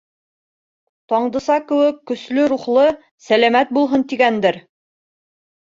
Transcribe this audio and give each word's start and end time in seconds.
Таңдыса 1.13 1.57
кеүек 1.73 1.99
көслө 2.11 2.47
рухлы, 2.55 2.87
сәләмәт 3.29 3.77
булһын 3.79 4.07
тигәндер. 4.15 4.63